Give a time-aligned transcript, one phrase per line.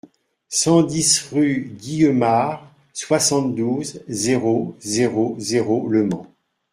[0.49, 6.25] cent dix rue Guillemare, soixante-douze, zéro zéro zéro, Le Mans